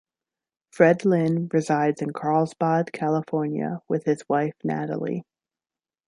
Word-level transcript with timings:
Fred 0.71 1.05
Lynn 1.05 1.47
resides 1.53 2.01
in 2.01 2.11
Carlsbad, 2.11 2.91
California 2.91 3.83
with 3.87 4.05
his 4.05 4.27
wife, 4.27 4.55
Natalie. 4.63 5.21